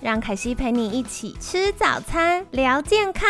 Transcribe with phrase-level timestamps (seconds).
[0.00, 3.28] 让凯西陪你一起吃早餐，聊健康。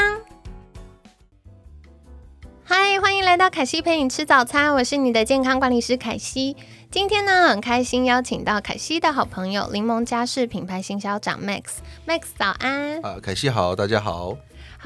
[2.63, 6.55] 嗨，欢迎来到凯西陪你吃早餐，我是你的健康管理师凯西。
[6.91, 13.01] 今天呢，很开心邀请到凯西的好朋友柠檬家事品牌行销长 Max，Max 早安。
[13.03, 14.37] 啊，凯西好，大家好。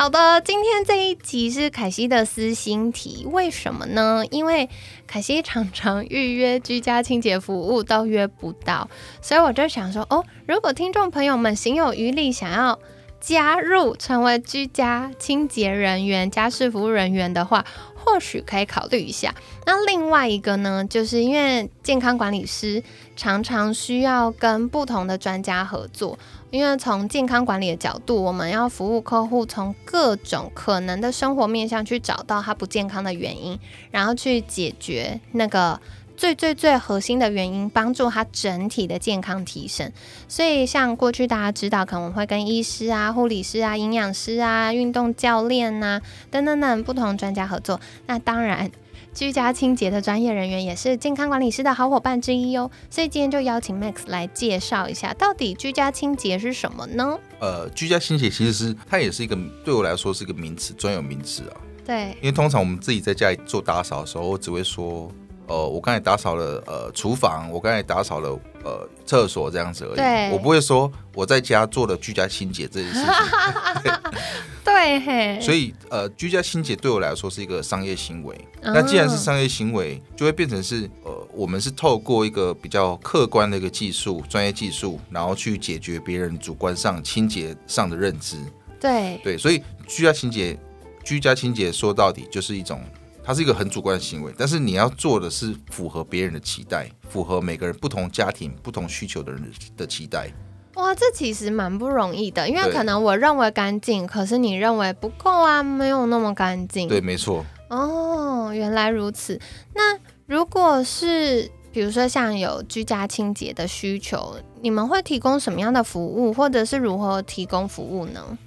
[0.03, 4.25] 好的，今天这一集是凯西的私心题，为什么呢？
[4.33, 4.69] 因为
[5.07, 12.81] 凯西常常预约居家清洁服务都约不到，所以我就想说，哦，如果听众朋友们行有余力，想要
[13.21, 19.33] 加入成为居家清洁人员、家事服务人员的话，或许可以考虑一下。
[19.67, 22.83] 那另外一个呢，就是因为健康管理师
[23.15, 26.19] 常常需要跟不同的专家合作。
[26.53, 33.59] 因为从健康管理的角度，我们要服务客户，从各种可能的生活面向去找到他不健康的原因，
[33.91, 35.81] 然后去解决那个
[36.15, 39.91] 最最最核心的原因，帮助他整体的健康提升。
[40.29, 47.81] 所以，像过去大家知道，可能会跟医师啊、护理师啊、营养师啊、运动教练呐等等等不同专家合作。
[48.07, 48.71] 那当然。
[49.15, 57.19] 居家清洁的专业人员也是健康管理师的好伙伴之一哦，所以今天就邀请 Max 来介绍一下，到底居家清洁是什么呢？
[57.39, 61.57] 呃，居家清洁其实是它也是一个对我来说是一个名词，专有名词啊。
[61.85, 65.13] 对，因为通常我们自己在家里做打扫的时候，我只会说。
[65.53, 68.31] 呃，我刚才打扫了呃厨房，我刚才打扫了
[68.65, 70.33] 呃厕所这样子而已。
[70.33, 73.93] 我不会说我在家做了居家清洁这件事情。
[74.65, 75.39] 对嘿。
[75.45, 78.35] 所以呃，居家清洁对我来说是一个商业行为。
[78.63, 88.39] 那既然是商业行为，就会变成是呃，我们是透过一个比较客观的一个技术、专业技术，然后去解决别人主观上清洁上的认知。
[88.81, 90.59] 对对，所以居家清洁，
[91.05, 92.81] 居家清洁说到底就是一种。
[93.25, 100.29] 它是一个很主观的行为，但是你要做的是符合别人的期待，符合每个人不同家庭、不同需求的人的期待。
[100.75, 106.89] 哇，这其实蛮不容易的，因为可能我认为干净，可是你认为不够啊，没有那么干净。
[106.89, 107.45] 对，没错。
[107.69, 109.39] 哦，原来如此。
[109.75, 118.39] 那如果是比如说像有居家清洁的需求，你们会提供什么样的服务，或者是如何提供服务呢？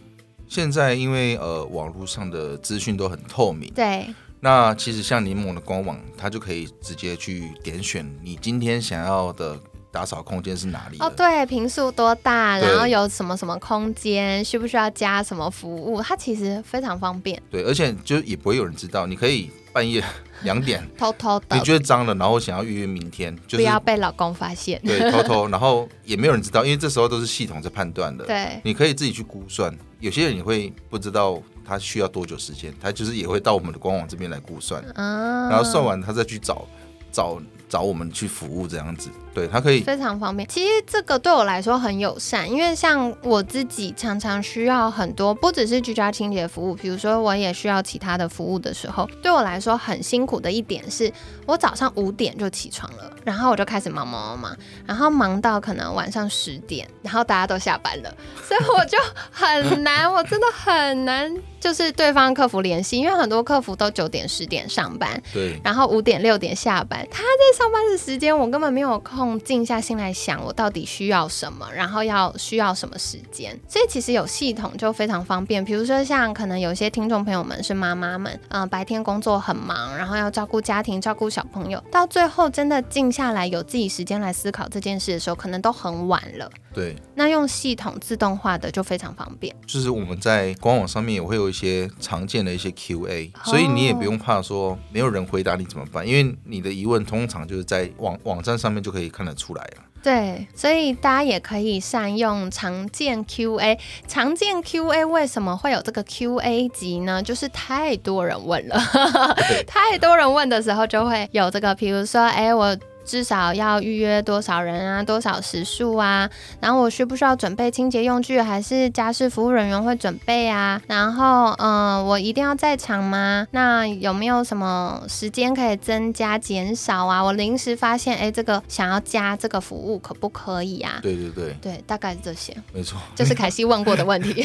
[0.47, 4.07] 现在因为呃网络上的资讯都很透明，对。
[4.45, 9.59] 那其实像柠檬的官网，它就可以直接去点选你今天想要的
[9.91, 10.97] 打扫空间是哪里。
[10.99, 17.41] 哦，对，平数多大，然后有什么什么空间，需不需要加什么服务，它其实非常方便。
[17.49, 20.01] 对，而且就也不会有人知道，你可以半夜
[20.43, 24.81] 两点 偷偷的，你觉得脏了，然后想要预约明天，就不要被老公发现。
[24.85, 28.23] 对，偷偷，然后也没有人知道，因为这时候都是系统在判断的。
[28.25, 31.41] 对，你可以自己去估算，有些人你会不知道。
[31.67, 32.71] 他需要多久时间？
[32.79, 36.63] 他就是也会到我们的官网这边来估算，然后算完他再去找
[37.11, 39.09] 找找我们去服务这样子。
[39.33, 40.47] 对他可以非常方便。
[40.47, 51.11] 其实这个对我来说很友善，因为像我自己常常需要很多，不只是居家清洁服务，比如说我也需要其他的服务的时候，对我来说很辛苦的一点是，
[51.45, 58.97] 我早上五点就起床了，然后我就开始忙忙忙忙，然后忙到可能晚上十点，然后大家都下班了， 所以我就
[59.31, 69.39] 很难，我真的很难，就是对方客服联系，因为很多客服都九点十点上班，对，然后五点六点下班，他在上班的时间我根本没有空。
[69.39, 73.57] 静下心来想，我到底需要什么，然后要需要什么时间。
[73.65, 75.63] 所以其实有系统就非常方便。
[75.63, 86.51] 比如说像可能有些听众朋友们是妈妈们，嗯，白天工作很忙，然后要照顾家庭、照顾小朋友，到最后真的静下来有自己时间来思考这件事的时候，可能都很晚了。
[86.73, 89.55] 对，那用系统自动化的就非常方便。
[89.65, 99.83] 就是我们在官网上面也会有一些常见的一些 Q&A，所以你也不用怕说没有人回答你怎么办，因为你的疑问通常就是在网网站上面就可以看得出来了。
[100.03, 103.79] 对，所以大家也可以善用常见 Q&A。
[104.07, 107.23] 常见 Q&A 为什么会有这个 Q&A 级呢？
[107.23, 108.79] 就是太多人问了，
[109.65, 112.77] 太多人问的时候就会有这个，比如说，哎，我。
[113.05, 116.29] 至少要预约多少人啊，多少时数啊，
[116.59, 120.81] 然后我需不需要准备清洁用具，还是家事服务人员会准备啊？
[120.87, 123.47] 然后，嗯，我一定要在场吗？
[123.51, 127.23] 那有没有什么时间可以增加、减少啊？
[127.23, 130.99] 我临时发现，哎，这个想要加这个服务，可不可以啊？
[131.01, 134.43] 对对对，对，大概是这些，没错，就是凯西问过的问题。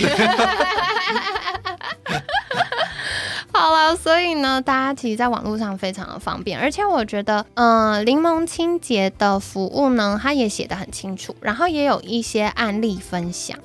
[3.61, 13.59] 好了，所以呢，大家其实在网络上非常的方便，而且我觉得，嗯，柠檬清洁的服务呢，它也写得很清楚，然后也有一些案例分享，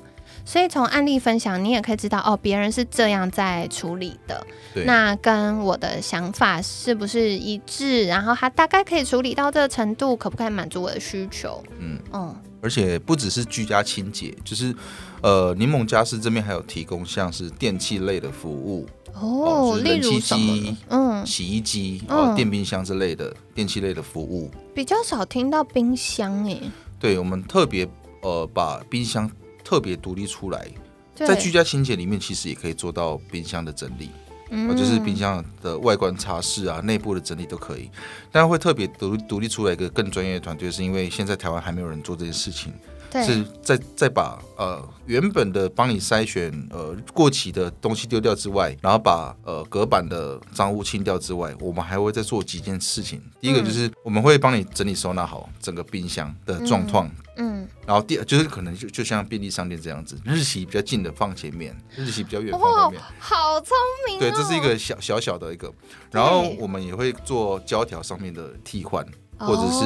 [0.44, 4.46] 所以从案例分享，你也可以知道哦，别人是这样在处理的，
[4.84, 8.06] 那跟我的想法是不是一致？
[8.06, 11.64] 然后他大概可以处理到这个程度，可不可以满足我的需求？
[11.78, 12.36] 嗯嗯，
[12.66, 14.74] 而且不只是居家清洁，就是
[15.22, 18.84] 呃，柠檬家饰这边还有提供像是电器类的服务。
[19.14, 20.76] 哦，例如什么？
[20.88, 26.60] 嗯，洗衣机、哦，电冰箱之类的电器类的服务，比较少听到冰箱诶。
[26.98, 27.88] 对，我们特别
[28.22, 29.30] 呃把冰箱
[29.62, 30.68] 特别独立出来，
[31.14, 34.10] 在居家清洁里面，其实也可以做到冰箱的整理，
[34.50, 37.90] 嗯，就是冰箱的外观擦拭啊，内部的整理都可以。
[38.30, 42.72] 但会特别独独立出来一个更专业的团队，是因为现在台湾还没有人做这件事情。
[43.12, 53.22] 是再再把呃原本的帮你筛选呃过期的东西丢掉之外，然后把呃隔板的脏污清掉之外，我们还会再做几件事情。
[53.40, 63.00] 第一个就是我们会帮你整理收纳好整个冰箱的状况，嗯，然后第二就是可能就就像便利商店这样子，日期比较近的放前面，日期比较远放后面。
[63.18, 63.76] 好聪
[64.08, 64.18] 明！
[64.18, 65.72] 对，这是一个小小小的一个，
[66.10, 69.06] 然后我们也会做胶条上面的替换，
[69.38, 69.84] 或者是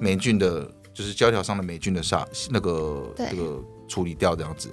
[0.00, 0.70] 霉菌的。
[0.94, 4.70] 就是胶条上的霉菌的杀那个这个处理掉这样子，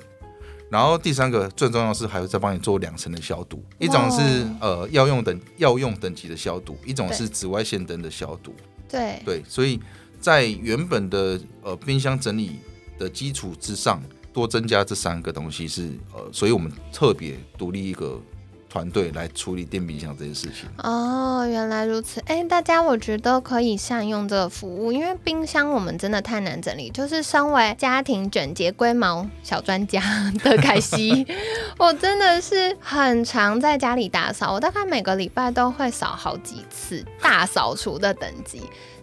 [0.69, 8.53] 然后第三个最重要是还有再帮你做两层的消毒，一种是呃药用等药用等级的消毒，一种是紫外线灯的消毒。
[8.87, 9.79] 对对，所以
[10.19, 12.57] 在原本的呃冰箱整理
[12.99, 14.01] 的基础之上，
[14.31, 18.21] 多增加这三个东西是呃，所以我们特别独立一个。
[18.71, 22.21] 团队来处理电冰箱这件事情哦，原来如此。
[22.25, 26.89] 哎，大家我觉得可以善用这个服务，因为冰箱我们真的太难整理。
[26.89, 30.01] 就是身为家庭整洁龟毛小专家
[30.41, 31.27] 的凯西，
[31.77, 38.61] 我真的是很常在家里打扫，我大概每个礼拜都会扫好几次，大扫除的等级。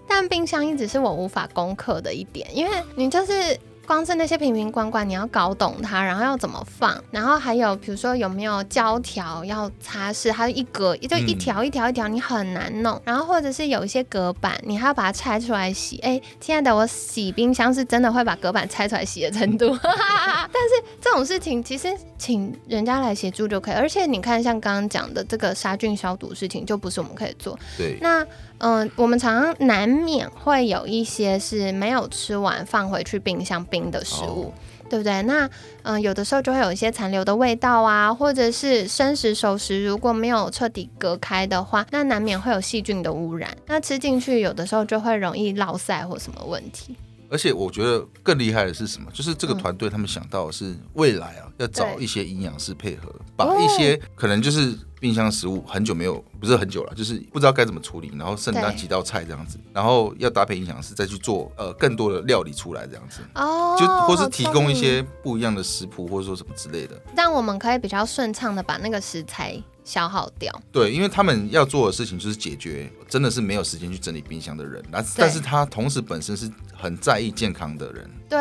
[0.08, 3.58] 但冰箱一直是我无法攻克的一点，因为你就是。
[3.88, 13.00] 光是那些瓶瓶罐罐，你要搞懂它，然后要怎么放，然后还有比如说有没有胶条要擦拭，它一格就一条一条一条，你很难弄。
[13.06, 15.98] 然后或者是有一些隔板，你还要把它拆出来洗。
[16.00, 19.66] 哎，亲爱的，我洗冰箱是真的会把隔板拆出来洗的程度。
[19.80, 21.88] 但是这种事情其实
[22.18, 23.74] 请人家来协助就可以。
[23.74, 27.58] 而且你看，像刚刚讲的这个杀菌消毒事情，就不是我们可以做。
[27.78, 27.96] 对。
[28.02, 28.22] 那。
[28.58, 34.52] 嗯，我们常常难免会有一些是没有吃完放回去冰箱冰的食物，
[34.90, 35.22] 对不对？
[35.22, 35.48] 那
[35.82, 43.56] 嗯，有的时候就会有一些残留的味道啊，或者是生食熟食如果没有彻底隔开的话，那难免会有细菌的污染。
[43.66, 46.96] 那吃进去有的时候就会容易落塞或什么问题。
[47.30, 49.10] 而且我觉得更厉害的是什么？
[49.12, 69.62] 就是这个团队他们想到的是未来啊，要找一些营养师配合，把一些可能就是冰箱食物很久没有，不是很久了，就是不知道该怎么处理，然后剩那几道菜这样子，然后要搭配营养师再去做呃更多的料理出来这样子，哦，就或是提供一些不一样的食谱或者说什么之类的，但我们可以比较顺畅的把那个食材。
[69.88, 78.38] 消耗掉，对，因为他们要做的事情就是解决，真的是没有时间去整理冰箱的人，那但是他同时本身是很在意健康的人，对，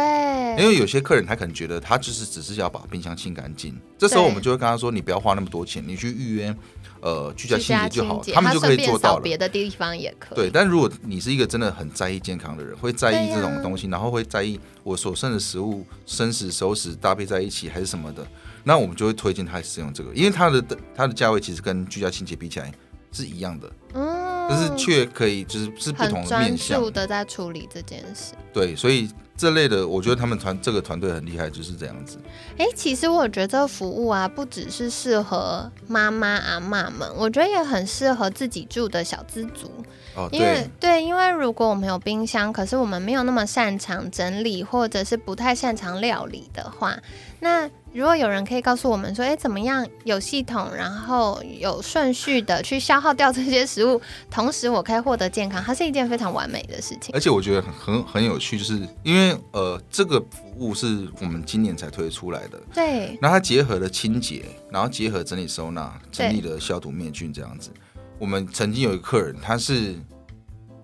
[0.61, 6.53] 因为有些客人他可能觉得他就是只是要把冰箱清干净，这时候我们就会跟他说，你不要花那么多钱，你去预约，
[6.99, 9.21] 呃，居家清洁就好，他们就可以做到了。
[9.21, 18.27] 别的地方也可以，对，但如果你是一个真的很在意健康的人，会在意这种东西，然后会在意我所剩的食物生食熟食搭配在一起还是什么的。
[18.67, 20.61] 那我们就会推荐他使用这个，因为它的
[20.93, 22.69] 它的价位其实跟居家清洁比起来
[23.13, 28.33] 是一样的，嗯，但是却可以就是是不同的面向的在处理这件事。
[28.57, 32.17] 对，所以这类的，我觉得他们团这个团队很厉害，就是这样子。
[32.57, 39.69] 哎，其实我觉得这个服务啊，不只是适合妈妈阿妈们，我觉得也很适合自己住的小资族。
[40.15, 46.97] 哦，因为对，因为如果我们有冰箱，可是我们没有那么擅长整理，或者是不太擅长料理的话，
[47.41, 57.13] 那如果有人可以告诉我们说，哎，怎么样有系统，然后有顺序的去消耗掉这些食物，同时我可以获得健康，它是一件非常完美的事情。
[57.13, 63.17] 而且我觉得很很很有趣，就是因为呃，这个服务是我们今年才推出来的，对。
[63.21, 67.69] 那它结合了清洁，然后结合整理收纳，整理了消毒灭菌这样子。
[68.17, 69.95] 我们曾经有一个客人，他是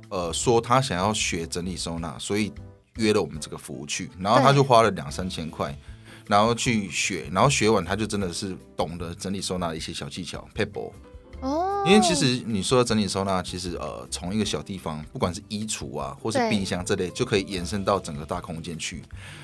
[0.10, 2.52] 呃说他想要学整理收纳，所以
[2.98, 5.76] 约了我们这个服务去，然后他就花了两三千块，
[6.28, 10.94] 然后去学，然后学完他就真的是懂得整理收纳的一些小技巧 p a p e
[11.44, 19.04] 哦，因为其实你说的整理收纳，其实呃，从一个小地方，不管是衣橱啊，或是冰箱这类，就可以延伸到整个大空间去。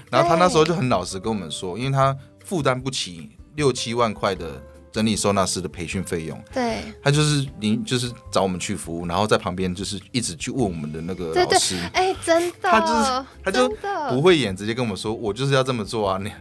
[0.09, 2.15] 然后他那时候就很老实跟我们说，因为他
[2.45, 4.63] 负担不起六七万块的
[4.93, 13.69] 整理收纳师的培训费用，对他就是您就是找我们去服务，然后在旁边就是一直去问我们的那个老师，哎，真的，他就是他就
[14.09, 16.31] 不会演，直接跟我们说，我就是要这么做啊，你。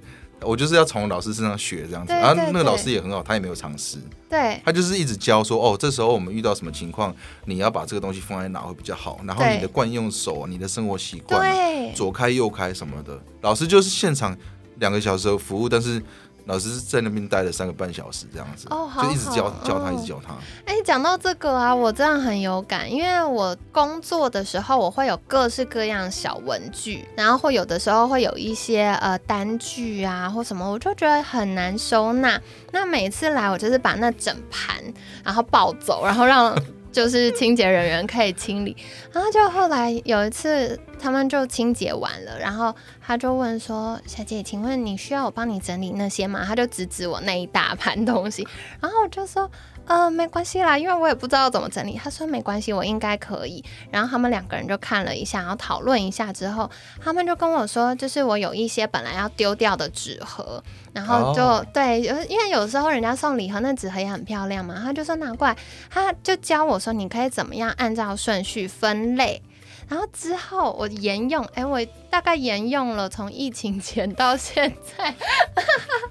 [0.42, 4.60] 我就是要从老师身上学这样子，然后那个老师也很好，他也没有尝试，对。
[4.64, 7.14] 他就是一直教说，哦，这时候我们遇到什么情况，
[7.44, 14.36] 你要把这个东西放在哪会比较好，然后你的惯用手、你的生活习惯，对，左开右开什么的，老师就是现场
[14.76, 16.02] 两个小时的服务，但是
[16.48, 20.34] 老师在那边待了三个半小时这样子，哦好就一直教好教他，哦一直教他。
[20.64, 32.40] 哎，讲到这个啊，我真的很有感，因为我工作的时候，我会有各式各样小文具，然后会有的时候会有一些呃单据啊或什么，我就觉得很难收纳。
[32.72, 34.82] 那每次来，我就是把那整盘
[35.22, 36.56] 然后抱走，然后让
[36.98, 38.76] 就是清洁人员可以清理。
[39.12, 48.44] 然后就后来有一次，他们就清洁完了，然后他就问说：“小姐，请问你需要我帮你整理那些吗？”他就指指我那一大盘东西，
[48.80, 49.48] 然后我就说。
[49.88, 51.98] 呃，没关系啦，因为我也不知道怎么整理。
[52.02, 53.64] 他说没关系，我应该可以。
[53.90, 56.70] 然后他们两个人就看了一下，然后讨论一下之后，
[57.02, 65.56] 他们就跟我说，就是我有一些本来要丢掉的纸盒，然后就、哦对，有因为有时候人家送礼盒，那纸盒也很漂亮嘛，他就说拿过来，
[65.88, 69.42] 他就教我说你可以怎么样按照顺序分类。
[69.88, 75.14] 然后之后我沿用，哎，我大概沿用了从疫情前到现在，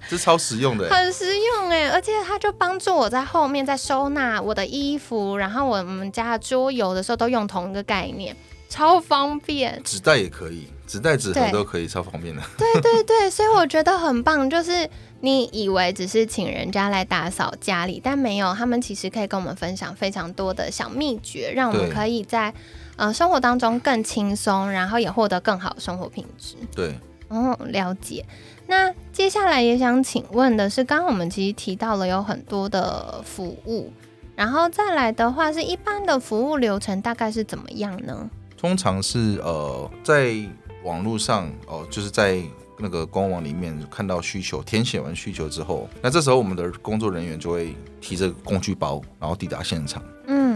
[0.09, 8.35] 这超实用的欸， 很实用哎，而且它就帮助我在后面在收纳我的衣服，然后我们家的桌游的时候都用同一个概念，
[8.67, 9.79] 超方便。
[9.83, 12.41] 纸袋也可以，纸袋纸盒都可以，超方便的。
[12.57, 14.89] 对 对对，所以我觉得很棒，就是
[15.21, 22.51] 你以为只是请人家来打扫家里，但没有，他们其实可以跟我们分享非常多的小秘诀，让我们可以在
[22.97, 26.55] 呃生活当中更轻松，然后也获得更好的生活品质。
[26.75, 26.93] 对，
[27.29, 28.25] 哦，了解。
[28.67, 33.93] 那接下来也想请问的是，刚刚我们其实提到了有很多的服务，
[34.35, 38.29] 然后再来的话是一般的服务流程大概是怎么样呢？
[38.57, 40.35] 通常是呃在
[40.83, 42.41] 网络上哦、就是在
[42.77, 50.03] 那个官网里面看到需求，填写完需求之后，那这时候我们的工作人员就会提着工具包，然后抵达现场。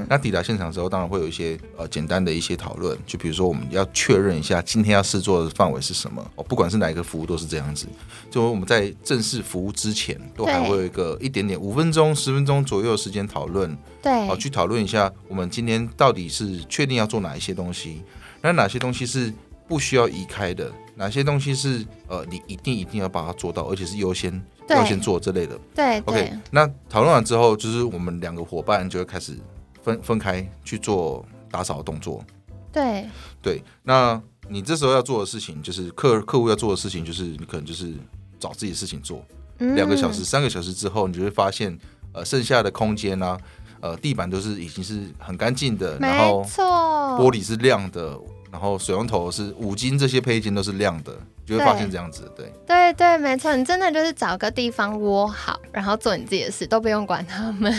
[0.01, 7.87] 嗯，那抵达现场之后，当然会有一些呃简单的一些讨论，就比如说我们要确认一下今天要试做的范围是什么哦，不管是哪一个服务都是这样子。
[8.29, 18.01] 就我们在正式服务之前，都还会有一个一点点五分钟、十分钟左右的时间讨论，对哦，，去讨论一下我们今天到底是确定要做哪一些东西，
[18.41, 19.33] 那哪些东西是
[19.67, 24.31] 不需要移开的，哪些东西是呃你一定一定要把它做到，而且是优先
[24.67, 25.57] 对优先做之类的。
[25.75, 29.37] 对 OK，那讨论完之后，就是我们两个伙伴就会开始
[29.81, 32.23] 分分开去做打扫的动作。
[32.71, 33.05] 对
[33.41, 37.93] 对，那你这时候要做的事情，就是客客户要做的事情，就是你可能就是
[38.39, 39.23] 找自己的事情做。
[39.59, 41.77] 嗯两个小时、三个小时之后，你就会发现，
[42.13, 43.37] 呃，剩下的空间呢、
[43.79, 48.17] 呃，地板都是已经是很干净的，然后，玻璃是亮的，
[48.51, 51.15] 然后水龙头是五金这些配件都是亮的，
[51.45, 52.51] 就会发现这样子，对。
[52.67, 57.73] 对对，没错，你真的就是找个地方窝好，然后做你自己的事，都不用管他们。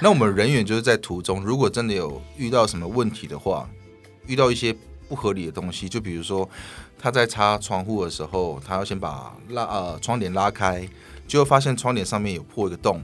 [0.00, 3.68] 那我们人员就是在途中，如果真的有遇到什么问题的话，
[4.26, 4.74] 遇到一些
[5.08, 6.48] 不合理的东西，就比如说
[6.96, 10.88] 他在擦窗户的时候，他要先把拉呃窗帘拉开，
[11.26, 13.02] 就会发现窗帘上面有破一个洞，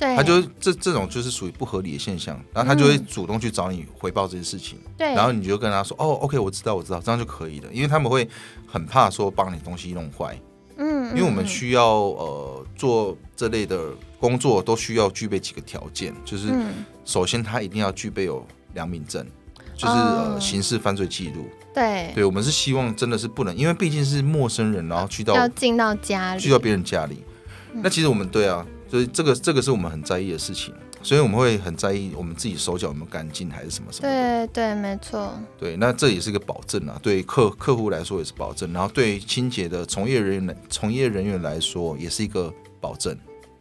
[0.00, 3.06] 对，他就这这种就是属于不合理的现象，然后他就会嗯。
[3.06, 8.28] 主动去找你回报这件事情，对，然后你就跟他说哦，OK，我知道我知道，这样就可以了，因为他们会
[8.66, 10.40] 很怕说帮你东西弄坏，
[10.78, 11.46] 嗯，因为我们嗯。
[11.46, 16.48] 需要呃做这类的工作都需要具备几个条件，就是。
[16.50, 16.66] 嗯
[17.02, 19.26] 首先他一定要具备有良民证，
[19.74, 20.34] 就是、哦。
[20.34, 21.44] 呃刑事犯罪记录。
[21.74, 22.12] 对。
[22.14, 27.24] 对我们是希望真的是不能，因为毕竟是陌生人，然后去到要进到家里，去到别人家里，
[27.72, 27.80] 嗯。
[27.82, 34.46] 那其实我们对啊，所以这个这个是我们很在意的事情，所以我们会很在意我们自己手脚有没有干净还是什么什么的。
[34.46, 43.16] 对对，没错，对，那这也是个保证啊，对客客户来说也是保证，然后对清洁的从业人员从业人员来说也是一个保证。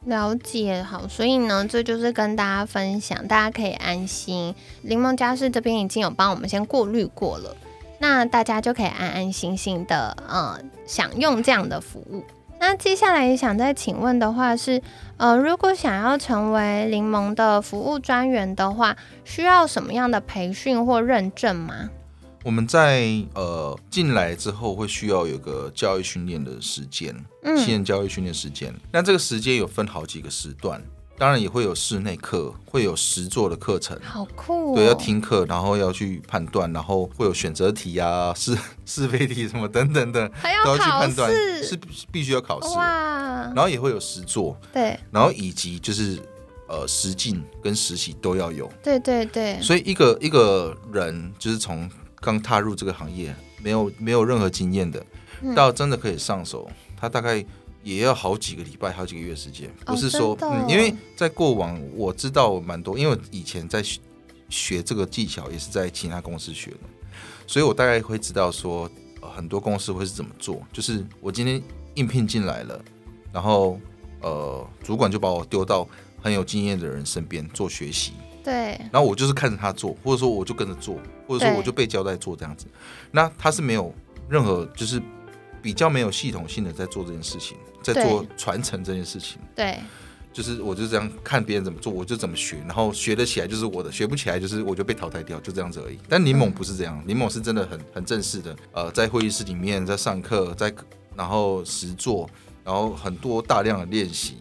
[0.06, 4.56] 了解好，所以呢，这就是跟大家分享，大家可以安心。
[4.82, 7.56] 柠檬家事这边已经有帮我们先过滤过了，
[8.00, 10.58] 那大家就可以安安心心的呃
[10.88, 12.24] 享用这样的服务。
[12.62, 14.82] 那接下来也想再请问的话是，
[15.20, 18.96] 呃，如果想要成为柠檬的服务专员的话，
[19.26, 21.90] 需要什么样的培训或认证吗？
[22.46, 28.74] 我们在呃进来之后会需要有个教育训练的时间，嗯新人教育训练时间。
[28.94, 30.82] 那这个时间有分好几个时段，
[31.20, 34.00] 当然也会有室内课，会有实作的课程。
[34.02, 41.30] 好酷、哦，对，要听课，然后要去判断，然后会有选择题啊、是 是非题什么等等的，还要都要去判断，
[41.62, 41.78] 是
[42.10, 42.70] 必须要考试。
[42.70, 46.18] 哇然，后也会有实作，对然后以及就是
[46.70, 48.72] 呃实进跟实习都要有。
[48.82, 51.90] 对对对，所以一个一个人就是从
[52.22, 55.06] 刚踏入这个行业，没有没有任何经验的，
[55.42, 57.46] 嗯到真的可以上手，他大概
[57.84, 59.70] 也要好几个礼拜、好几个月时间。
[59.86, 64.00] 哦不是说，嗯，因为在过往我知道蛮多，因为我以前在学
[64.50, 66.78] 学这个技巧也是在其他公司学的，
[67.48, 68.90] 所以我大概会知道说、
[69.22, 70.62] 呃很多公司会是怎么做。
[70.74, 71.62] 就是我今天
[71.96, 72.82] 应聘进来了，
[73.32, 73.80] 然后
[74.22, 75.88] 呃，主管就把我丢到
[76.22, 78.14] 很有经验的人身边做学习。
[78.42, 82.66] 对然后我就是看着他做，或者说我就跟着做，或者说我就被交代做这样子。
[83.12, 83.94] 那他是没有
[84.30, 85.02] 任何就是
[85.62, 89.40] 比较没有系统性的在做这件事情，在做传承这件事情。
[89.56, 89.78] 对。
[90.32, 95.98] 就是我就这样看别人怎么做，我就怎么学，然后学得起来就是我的，学不起来就是我就被淘汰掉，就这样子而已。
[96.08, 100.72] 但柠檬不是这样，柠檬是真的很很正式的，呃，在会议室里面在上课，在
[101.16, 102.30] 然后实做，
[102.64, 104.38] 然后很多大量的练习，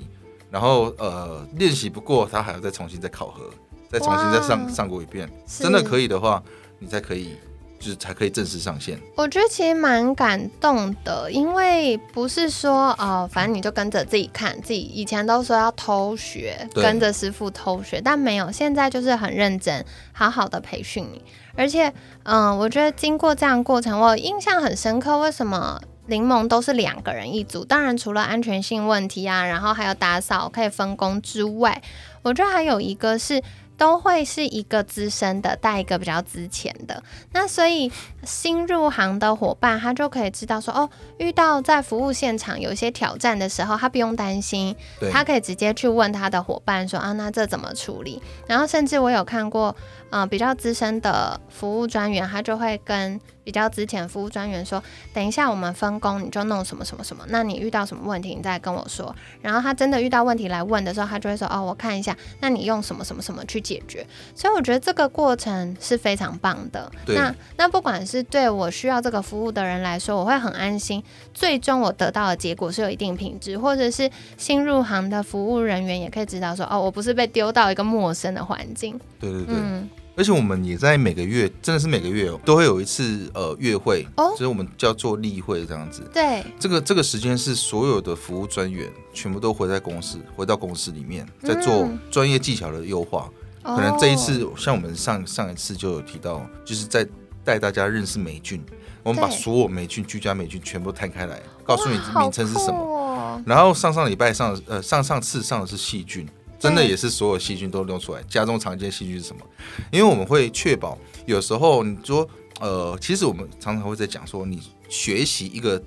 [0.50, 3.50] 然后呃练习不过，他还要再重新再考核，
[3.88, 6.40] 再重新再上上过一遍，真的可以的话，
[6.78, 7.34] 你才可以
[7.78, 8.98] 就是才可以正式上线。
[9.16, 21.22] 我觉得其实蛮感动的，因为不是说哦，反正你就跟着自己看，自己以前都说要偷学，跟着师傅偷学，但没有，现在就是很认真，好好的培训你。
[21.54, 21.92] 而且，
[22.24, 25.18] 嗯，我觉得经过这样过程，我印象很深刻。
[25.18, 27.64] 为什么柠檬都是两个人一组？
[27.64, 31.82] 当然，除了安全性问题啊，然后还有打扫可以分工之外，
[32.22, 33.42] 我觉得还有一个是。
[33.78, 37.90] 都会是一个资深的带一个比较资浅的，那所以
[38.24, 44.74] 新入行的伙伴他就可以知道说，哦，遇到在服务现场有一些挑战的时候，他不用担心，
[45.12, 48.20] 他可以直接去问他的伙伴说啊，那这怎么处理？
[48.48, 49.74] 然后甚至我有看过，
[50.10, 59.16] 呃，比较资深的服务专员，他就会跟比较之前服务专员说，等一下我们分工，你就弄什么什么什么，那你遇到什么问题，你再跟我说。
[59.40, 64.06] 然后他真的遇到问题来问的时候，他就会说，哦，我看一下，那你用什么什么什么去解决。
[64.34, 66.92] 所以我觉得这个过程是非常棒的。
[67.06, 79.00] 那那不管是对我需要这个服务的人来说，我会很安心，最终我得到的结果是有一定品质，或者是新入行的服务人员也可以知道说，哦，我不是被丢到一个陌生的环境。
[79.18, 79.54] 对对对。
[79.56, 86.02] 嗯，而且我们也在每个月，真的是每个月哦，都会有一次呃月会，哦就是我们叫做例会这样子。
[86.12, 93.30] 对，这个这个时间是所有的服务专员全部都回在公司，回到公司里面，在做嗯专业技巧的优化。
[93.62, 97.06] 可能这一次，像我们上上一次就有提到，就是在
[97.44, 98.60] 带大家认识霉菌，
[99.04, 102.72] 我们把所有霉菌、居家霉菌全部摊开来，告诉你名称是什么。
[102.72, 103.42] 么？
[103.46, 106.26] 然后上上礼拜上呃上上次上的是细菌，
[106.58, 108.22] 真的也是所有细菌都弄出来。
[108.24, 109.42] 家中常见细菌是什么？
[109.90, 112.28] 因为我们会确保，有时候你说
[112.60, 115.80] 呃，其实我们常常会在讲说，你学习一个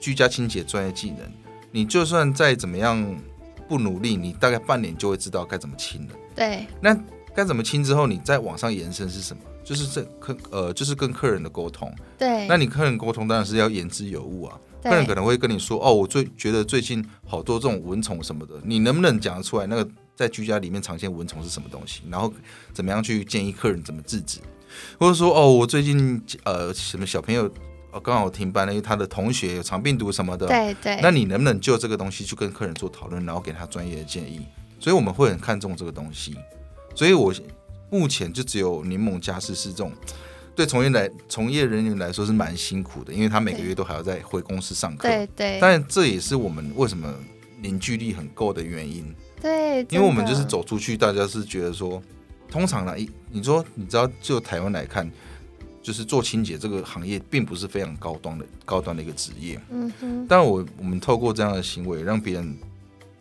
[0.00, 1.18] 居家清洁专业技能，
[1.70, 3.16] 你就算再怎么样
[3.68, 6.14] 不努力，你大概半年就会知道该怎么清了。
[6.34, 6.98] 对，那
[7.34, 9.42] 该怎么清之后，你再往上延伸是什么？
[9.62, 11.90] 就是这客呃，就是跟客人的沟通。
[12.18, 14.60] 对，那你客人沟通当然是要言之有物啊。
[14.82, 19.66] 客人可能会跟你说：“哦，我最觉得最近好多这种蚊虫什么的，你能不能讲得出来？
[19.66, 22.02] 那个在居家里面常见蚊虫是什么东西？
[22.08, 22.32] 然后
[22.72, 24.40] 怎么样去建议客人怎么制止？
[24.98, 27.50] 或者说，哦，我最近呃什么小朋友
[27.92, 34.46] 呃刚好停班了，因为他的同学有肠病毒什么的，对对，那你能不能就这个东西去跟客人做讨论，然后给他专业的建议？
[34.80, 36.36] 所以我们会很看重这个东西。
[36.94, 37.32] 所以我
[37.90, 39.92] 目前就只有柠檬家事是这种。
[40.56, 45.08] 对从业来从业人员来说是蛮辛苦的，因为他每个月都还要再回公司上课。
[45.08, 47.12] 对对，但这也是我们为什么
[47.60, 49.12] 凝聚力很够的原因，
[49.44, 52.02] 对，因为我们就是走出去，大家是觉得说，
[52.50, 55.06] 通常呢，一你说你知道，就台湾来看，
[55.82, 59.60] 就是做清洁这个行业，并不是非常高端的高端的一个职业。
[59.70, 62.56] 嗯哼，但我我们透过这样的行为，让别人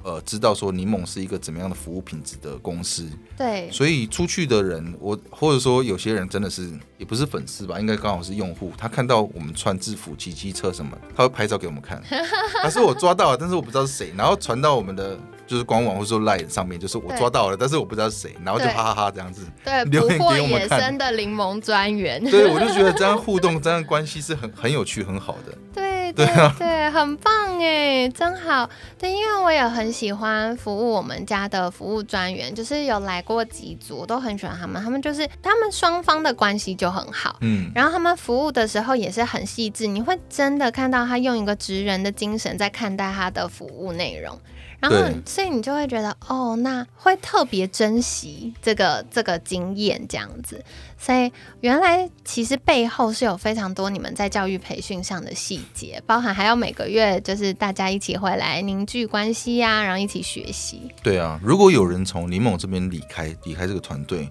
[0.02, 3.70] 呃知道说柠檬是一个怎么样的服务品质的公司，对。
[3.70, 12.02] 所以出去的人，我或者说有些人真的是也不是粉丝吧，应该刚好是用户，他看到我们穿制服骑机车什么，他会拍照给我们看，
[12.64, 15.20] 还是我抓到了，但是我不知道是谁，然后传到我们的
[15.54, 19.46] 就是官网或者说 Line 上面，就是我抓到了，但是我不知道是谁，然后就哈哈哈这样子。
[19.64, 25.56] 对，留言给我们看生的柠檬专员，对，我就觉得这样互动、这样关系是很很有趣、很好的。
[25.72, 26.26] 对，对
[26.58, 28.68] 对，很棒哎，真好。
[28.98, 34.82] 对，因为我也很喜欢服务我们家的服务专员，就是有来过几组，我都很喜欢他们。
[34.82, 44.40] 他们就是他们双方的关系就很好，嗯，然后他们服务的时候也是很细致，你会真的看到他用一个职人的精神在看待他的服务内容。
[44.84, 50.62] 然后，所以你就会觉得，哦，那会特别珍惜这个这个经验这样子。
[50.98, 60.92] 所以原来其实背后是有非常多你们在教育培训上的细节，包含还要每个月就是大家一起回来凝聚关系呀，然后一起学习。
[61.02, 64.30] 对啊，如果有人从林某这边离开，离开这个团队，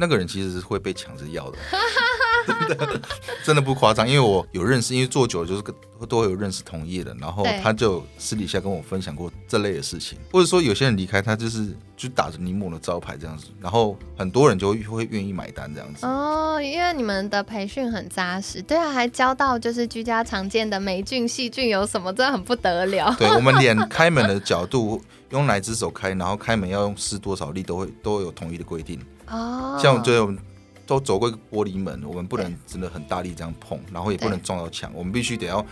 [0.00, 1.58] 那个人其实是会被抢着要的。
[2.46, 3.00] 真的，
[3.44, 5.62] 真的不夸张，因为我有认识，因为做久了就是
[6.08, 16.06] 都会有认识同业的，然后他就私底下跟我分享过这类的事情，或者说有些人离开他就是就打着柠檬的招牌这样子，然后很多人就会愿意买单这样子。
[16.06, 23.14] 哦，因为你们的培训很扎实，对啊，还教到就是居家常见的霉菌、细菌有什么，真的很不得了。
[23.20, 28.98] 对我们连开门的角度用哪只手开，然后开门要用施多少力，都会都有统一的规定。
[29.30, 30.38] 哦，像对我们。
[30.86, 35.64] 都走过一个玻璃门，我们不能真的很大力这样碰，然后也不能撞到墙，我们必须得要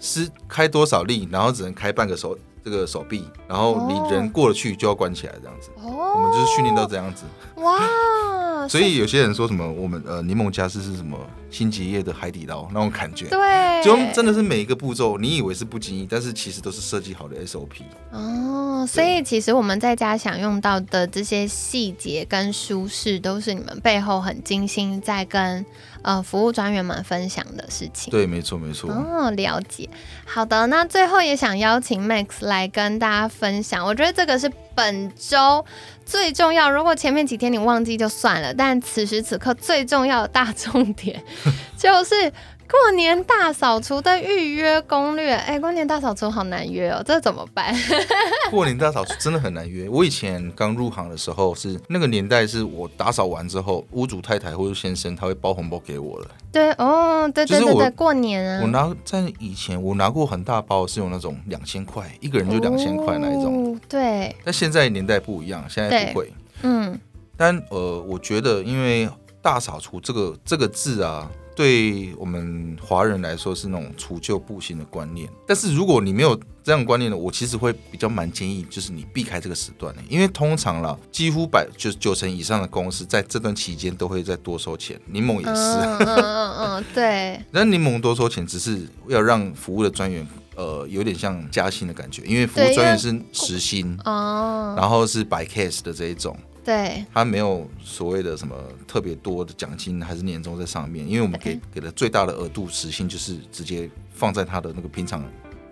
[0.00, 5.70] 施开多少力，然后只能开半个手这个手臂，然后你人过了去就要关起来这样子。
[5.76, 7.24] 哦，我们就是训练到这样子。
[7.56, 8.68] 哇！
[8.68, 11.18] 所以有些人说什么我们呃柠檬加斯是什么
[11.50, 17.82] 新吉业的海底捞那种感觉，对，就真的是每一个步骤你以为是不经意，但是其实都是设计好的 SOP。
[18.12, 18.86] 哦。
[18.88, 25.64] 所以其实我们在家享用到的这些细节跟舒适，都是你们背后很精心在跟
[26.02, 28.10] 呃服务专员们分享的事情。
[28.10, 28.90] 对，没错，没错。
[28.90, 29.88] 哦，了解。
[30.24, 33.84] 好的，那最后也想邀请 Max 来来跟大家分享。
[33.84, 35.64] 我觉得这个是本周
[36.04, 36.70] 最重要。
[36.70, 41.22] 如果前面几天你忘记就算了，但此时此刻最重要的大重点
[41.76, 42.32] 就是。
[42.72, 47.74] 过年大扫除的预约攻略，哎，过年大扫除好难约哦，这怎么办？
[48.50, 49.86] 过年大扫除真的很难约。
[49.90, 56.30] 我以前刚入行的时候，是那个年代，是我打扫完之后，屋主太太或者先生他会包红包给我了。
[56.50, 63.78] 对哦，对对对对，过年啊，我拿在以前我拿过很大包，是有那种两千块，一个人就两千块那一种。
[63.86, 66.32] 对，但现在年代不一样，现在不会。
[66.62, 66.98] 嗯，
[67.36, 69.06] 但呃，我觉得因为
[69.42, 71.30] 大扫除这个这个字啊。
[71.54, 87.40] 对我们华人来说是那种除旧布新的观念，但是如果你没有这样观念的，我其实会比较蛮建议，就是你避开这个时段的，因为通常啦，几乎百就是九成以上的公司在这段期间都会再多收钱，柠檬也是，嗯嗯嗯，对。
[87.50, 96.36] 那柠檬多收钱，只是要让服务的专员呃有点像加薪的感觉，因为服务专员是时薪哦，然后是白 case 的这一种。
[96.64, 98.54] 对，他没有所谓的什么
[98.86, 105.24] 特别多的奖金还是年终在上面，因为我们给给的最大的额度时薪就是直接放在他的那个平常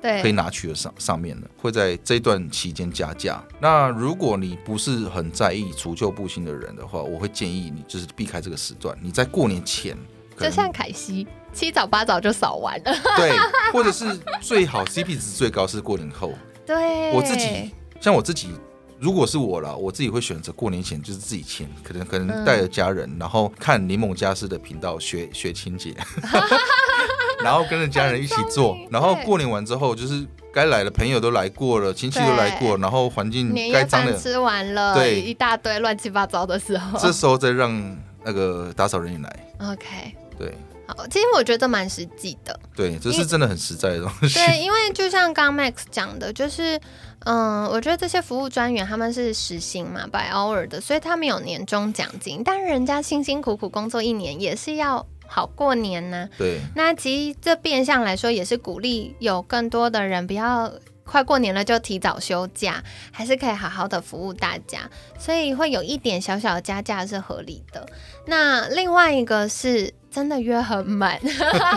[0.03, 3.41] 对可以拿取的上上面的，会在这一段期间加价。
[3.61, 9.97] 那如果你不是很在意除旧布新的人的话，我会建议你就是避开这个时段，你在过年前，
[10.37, 13.37] 就像凯西七早八早就扫完了，对，
[13.73, 16.33] 或者是最好 CP 值最高是过年后。
[16.67, 18.49] 对，我自己像我自己。
[19.01, 25.97] 如果是我了，我自己会选择过年前就是自己签，可能可能带着家人，然后看柠檬家私的频道学学清洁，
[27.43, 35.19] 然后跟着家人一起做，然后过年完之后就是该来的朋友都来过了，亲戚都来过，然后环境该脏的吃完了，对。
[35.19, 39.53] 一大堆乱七八糟的时候，这时候再让那个打扫人员来。
[39.61, 39.87] OK，
[40.39, 40.55] 对。
[41.11, 44.35] 其实我觉得蛮实际的，对，这是真的很实在的东西。
[44.35, 46.81] 对，因为就像刚 Max 讲的，就是，
[47.21, 56.29] 嗯，我觉得这些服务专员他们是实薪嘛，by hour 的，所以他们有年终奖金，但人家辛辛苦苦工作一年，也是要好过年呢。
[56.39, 60.73] 对，那其实这变相来说，也是鼓励有更多的人不要
[61.05, 67.87] 快过年了就提早休假，还是可以好好的服务大家，所以会有一点小小的加价是合理的。
[68.27, 69.95] 那另外一个是。
[70.11, 71.19] 真的约很满，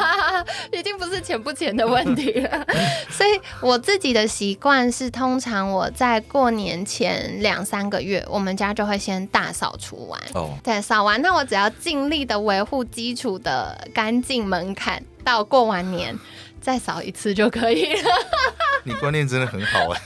[0.73, 2.65] 已经不是钱不钱的问题了。
[3.09, 10.19] 所以我自己的习惯是，通常我在过年前两三个月，我们家就会先大扫除完。
[10.33, 16.17] 哦，对，扫完，那我只要尽力的维护基础的干净门槛，到过完年。
[16.63, 18.09] 再扫一次就可以了。
[18.85, 20.01] 你观念真的很好哎，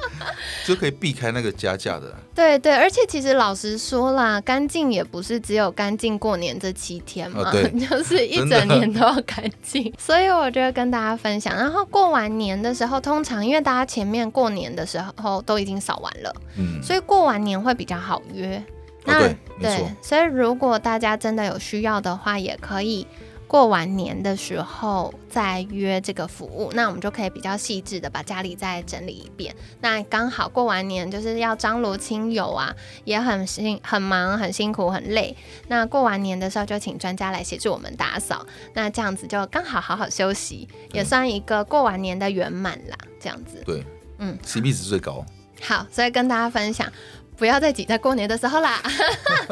[0.66, 2.14] 就可以避开那个加价的。
[2.34, 7.50] 对对，而且其实老实说啦，干净也不是只有干净过年这七天嘛，
[7.90, 9.92] 就是一整年都要干净。
[9.98, 18.62] 所以我觉得跟大家分享，然后过完年的时候，通常因为大家前面过年的时候都已经扫完了，嗯，所以过完年会比较好约。
[19.04, 19.28] 那
[19.60, 23.06] 对，所以如果大家真的有需要的话，也可以。
[23.46, 29.54] 过完年的时候再约这个服务，那我们就可以比较细致的把家里再整理一遍。
[29.80, 35.36] 那刚好过完年就是要张罗亲友啊，也很辛很忙很辛苦很累。
[35.68, 42.96] 那过完年的时候就请专家来协助我们打扫，那这样子就刚好好好休息，也算一个过完年的圆满啦。
[43.20, 43.84] 这样子，对，
[44.18, 45.24] 嗯，CP 值最高。
[45.62, 46.92] 好，所以跟大家分享。
[47.36, 48.80] 不要再挤在过年的时候啦！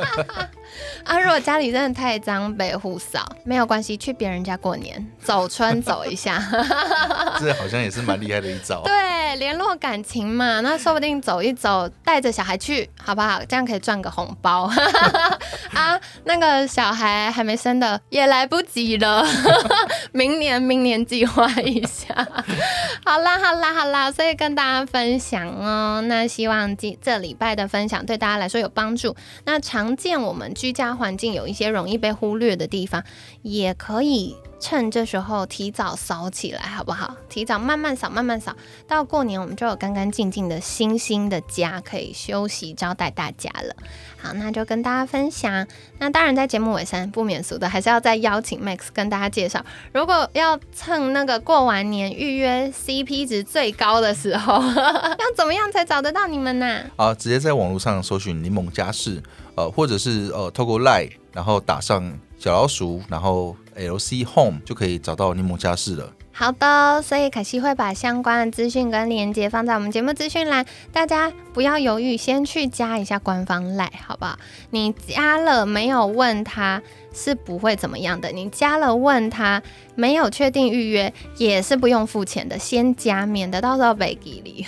[1.05, 6.43] 啊，如果家里真的太脏，被户扫没有关系，去别人家过年， 走村走一下，
[7.41, 8.83] 这好像也是蛮厉害的一招。
[8.85, 13.41] 对，联络感情嘛，那说不定走一走，带着小孩去，好不好？
[13.49, 14.71] 这样可以赚个红包
[15.75, 16.01] 啊！
[16.25, 19.27] 那个小孩还没生的也来不及了，
[20.13, 22.15] 明年明年计划一下。
[23.05, 27.65] 好啦好啦好啦，所以跟大家分享哦，那希望这这礼拜的。
[27.75, 29.17] 分享对大家来说有帮助。
[29.47, 33.05] 那常见我们居家环境有一些容易被忽略的地方，
[33.43, 37.15] 也可以趁这时候提早扫起来，好不好？
[37.29, 38.55] 提早慢慢扫，慢慢扫，
[38.89, 43.75] 到过年我们就有干干净净的新新的家可以休息招待大家了。
[44.17, 45.67] 好，那就跟大家分享。
[45.99, 56.85] 那当然，在节目尾声不免俗的，还是要再邀请 Max 跟大家介绍，如果要蹭那个过完年预约 CP 值最高的时候， 要怎么样才找得到你们呢？
[56.97, 59.23] 啊，直接在网络上搜寻柠檬家事，
[59.57, 66.13] 呃，或者是呃，透过 Line，然后打上小老鼠，然后 LC Home 就可以找到柠檬家事了。
[66.31, 74.37] 好的，所以可惜会把相关的资讯跟链接放在我们节目资讯栏，大家不要犹豫，先去加一下官方赖，好不好？
[74.69, 76.83] 你加了没有问他
[77.15, 79.63] 是不会怎么样的，你加了问他
[79.95, 84.67] 没有确定预约也是不用付钱的，先加免得到时候被给你。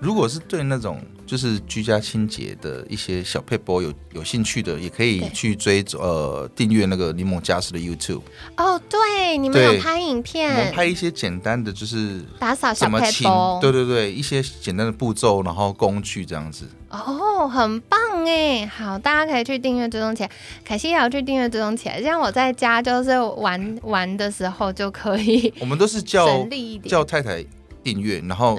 [0.00, 1.00] 如果是对那种。
[1.28, 8.22] 就是居家清洁的一些小配播，有有兴趣的也可以去追呃订阅那个柠檬家事的 YouTube。
[8.56, 16.64] 哦，对，你们有拍影片，我们拍一些简单的，就是打扫小配播，对对对，一些简单的步骤，然后工具这样子。
[16.88, 20.30] 哦，很棒哎，好，大家可以去订阅追踪起来，
[20.64, 25.52] 凯西也要去订阅追踪起来，这样我在家就是玩玩的时候就可以。
[25.60, 26.48] 我们都是叫
[26.86, 27.44] 叫太太
[27.84, 28.58] 订阅，然后。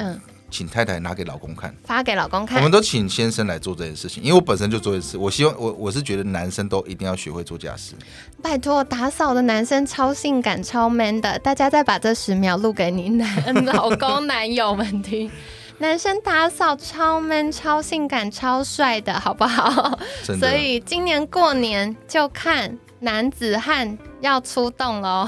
[0.50, 2.58] 请太太拿给老公看，发给老公看。
[2.58, 5.18] 我们都请先生来做这件事情，因为我本身就做一次。
[5.18, 7.94] 我希望我我是觉得男生都一定要学会做家事。
[8.42, 15.32] 拜托，打扫的男生超性感、超 man 的，大家再把这十秒录给你男老公、男友们听。
[15.80, 19.98] 男生打扫超 man、超性感、超帅的，好不好？
[20.24, 25.26] 所以今年过年就看男子汉要出动喽。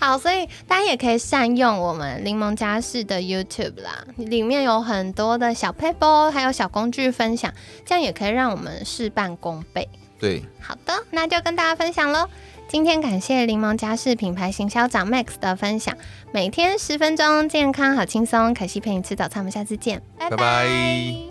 [0.00, 7.52] 好，所以大家也可以善用我们柠檬家事的 YouTube 啦，里面有很多的小 paper，还有小工具分享，
[7.84, 9.86] 这样也可以让我们事半功倍。
[10.18, 12.28] 对，好的，那就跟大家分享喽。
[12.66, 15.94] 今天感谢柠檬家事品牌行销长 Max 的分享，
[16.32, 21.29] 每天十分钟，健康好轻松，可惜陪你吃早餐，我们下次见，拜拜。